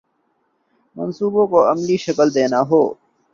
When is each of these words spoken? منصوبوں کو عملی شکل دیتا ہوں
منصوبوں 0.95 1.45
کو 1.47 1.59
عملی 1.71 1.97
شکل 1.97 2.27
دیتا 2.35 2.59
ہوں 2.61 2.85